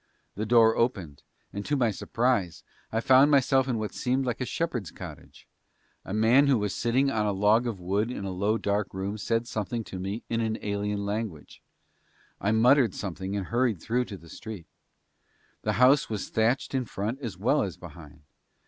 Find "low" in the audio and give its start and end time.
8.53-8.57